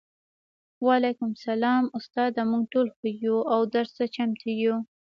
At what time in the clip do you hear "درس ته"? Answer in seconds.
3.75-4.05